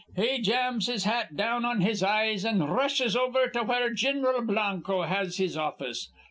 He 0.15 0.39
jams 0.39 0.87
his 0.87 1.03
hat 1.03 1.37
down 1.37 1.63
on 1.63 1.81
his 1.81 2.01
eyes, 2.01 2.43
an' 2.43 2.59
r 2.59 2.75
rushes 2.75 3.15
over 3.15 3.47
to 3.49 3.61
where 3.61 3.93
Gin'ral 3.93 4.41
Blanco 4.41 5.03
has 5.03 5.37
his 5.37 5.55
office. 5.55 6.09